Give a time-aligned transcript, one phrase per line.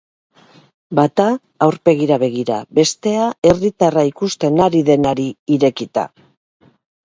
[0.99, 1.27] Bata
[1.65, 6.11] aurpegira begira, bestea herritarra ikusten ari denari irekita.